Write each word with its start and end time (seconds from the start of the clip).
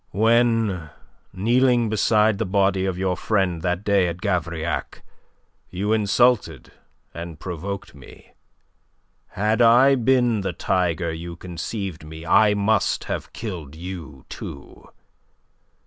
"When, 0.13 0.89
kneeling 1.31 1.87
beside 1.87 2.39
the 2.39 2.45
body 2.47 2.85
of 2.87 2.97
your 2.97 3.15
friend 3.15 3.61
that 3.61 3.83
day 3.83 4.07
at 4.07 4.17
Gavrillac, 4.19 5.03
you 5.69 5.93
insulted 5.93 6.71
and 7.13 7.39
provoked 7.39 7.93
me, 7.93 8.33
had 9.27 9.61
I 9.61 9.93
been 9.93 10.41
the 10.41 10.53
tiger 10.53 11.13
you 11.13 11.35
conceived 11.35 12.03
me 12.03 12.25
I 12.25 12.55
must 12.55 13.03
have 13.03 13.31
killed 13.31 13.75
you 13.75 14.25
too. 14.27 14.89